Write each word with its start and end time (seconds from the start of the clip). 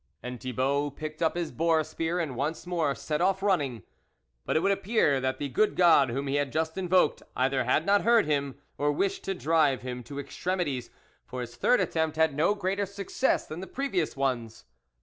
And 0.23 0.41
Thibault 0.41 0.89
picked 0.95 1.21
up 1.21 1.35
his 1.35 1.51
boar 1.51 1.83
spear 1.83 2.17
and 2.19 2.35
once 2.35 2.65
more 2.65 2.95
set 2.95 3.21
off 3.21 3.43
running. 3.43 3.83
But 4.47 4.55
it 4.55 4.61
would 4.61 4.71
appear 4.71 5.21
that 5.21 5.37
the 5.37 5.47
good 5.47 5.75
God 5.75 6.09
whom 6.09 6.25
he 6.25 6.37
had 6.37 6.51
just 6.51 6.75
invoked, 6.75 7.21
either 7.35 7.65
had 7.65 7.85
not 7.85 8.01
heard 8.01 8.25
him, 8.25 8.55
or 8.79 8.91
wished 8.91 9.23
to 9.25 9.35
drive 9.35 9.83
him 9.83 10.01
to 10.05 10.17
extremities, 10.19 10.89
for 11.27 11.41
his 11.41 11.55
third 11.55 11.79
attempt 11.79 12.17
had 12.17 12.33
no 12.33 12.55
greater 12.55 12.87
success 12.87 13.45
than 13.45 13.59
the 13.59 13.67
previous 13.67 14.17
ones. 14.17 14.65